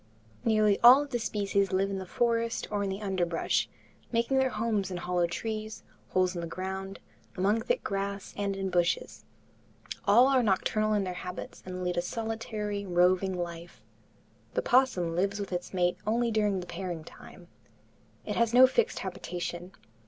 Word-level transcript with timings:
Nearly 0.43 0.79
all 0.79 1.03
of 1.03 1.11
the 1.11 1.19
species 1.19 1.71
live 1.71 1.91
in 1.91 1.99
the 1.99 2.07
forest 2.07 2.67
or 2.71 2.83
in 2.83 2.89
the 2.89 3.03
underbrush, 3.03 3.69
making 4.11 4.39
their 4.39 4.49
homes 4.49 4.89
in 4.89 4.97
hollow 4.97 5.27
trees, 5.27 5.83
holes 6.09 6.33
in 6.33 6.41
the 6.41 6.47
ground, 6.47 6.99
among 7.37 7.61
thick 7.61 7.83
grass 7.83 8.33
and 8.35 8.55
in 8.55 8.71
bushes. 8.71 9.25
All 10.05 10.27
are 10.27 10.41
nocturnal 10.41 10.93
in 10.95 11.03
their 11.03 11.13
habits 11.13 11.61
and 11.67 11.83
lead 11.83 11.97
a 11.97 12.01
solitary, 12.01 12.83
roving 12.83 13.35
life. 13.37 13.83
The 14.55 14.61
opossum 14.61 15.15
lives 15.15 15.39
with 15.39 15.53
its 15.53 15.71
mate 15.71 15.97
only 16.07 16.31
during 16.31 16.61
the 16.61 16.65
pairing 16.65 17.03
time. 17.03 17.47
It 18.25 18.35
has 18.37 18.55
no 18.55 18.65
fixed 18.65 18.97
habitation. 18.97 19.71